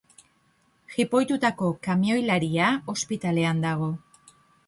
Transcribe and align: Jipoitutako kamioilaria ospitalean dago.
Jipoitutako 0.93 1.69
kamioilaria 1.89 2.71
ospitalean 2.95 3.61
dago. 3.67 3.93